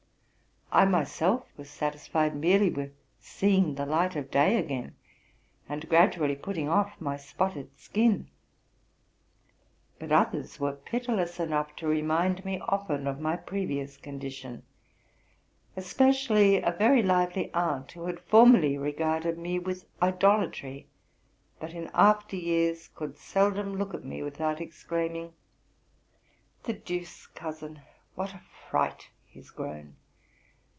I 0.73 0.85
myself 0.85 1.45
was 1.57 1.69
satisfied 1.69 2.33
merely 2.33 2.69
with 2.69 2.93
seeing 3.19 3.75
the 3.75 3.85
hight 3.87 4.15
of 4.15 4.31
day 4.31 4.55
again, 4.55 4.95
and 5.67 5.89
gradually 5.89 6.33
putting 6.33 6.69
off 6.69 6.95
my 7.01 7.17
spotted 7.17 7.77
skin; 7.77 8.29
but 9.99 10.13
others 10.13 10.61
were 10.61 10.71
pitiless 10.71 11.41
enough 11.41 11.75
to 11.75 11.87
remind 11.89 12.45
me 12.45 12.59
often 12.69 13.05
of 13.05 13.19
my 13.19 13.35
previous 13.35 13.97
condition, 13.97 14.63
especially 15.75 16.61
a 16.61 16.71
very 16.71 17.03
lively 17.03 17.53
aunt, 17.53 17.91
who 17.91 18.05
had 18.05 18.21
formerly 18.21 18.77
regarded 18.77 19.37
me 19.37 19.59
with 19.59 19.83
idolatry, 20.01 20.87
but 21.59 21.73
in 21.73 21.91
after 21.93 22.37
years 22.37 22.87
could 22.95 23.17
seldom 23.17 23.75
look 23.75 23.93
at 23.93 24.05
me 24.05 24.23
without 24.23 24.61
exclaim 24.61 25.17
ing 25.17 25.33
'* 25.99 26.63
The 26.63 26.71
deuce, 26.71 27.27
cousin, 27.27 27.81
what 28.15 28.33
a 28.33 28.39
fright 28.69 29.09
he's 29.25 29.49
grown! 29.51 29.97